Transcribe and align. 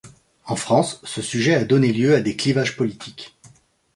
En 0.47 0.55
France, 0.55 0.99
ce 1.03 1.21
sujet 1.21 1.53
a 1.53 1.63
donné 1.63 1.93
lieu 1.93 2.15
à 2.15 2.21
des 2.21 2.35
clivages 2.35 2.75
politiques. 2.75 3.37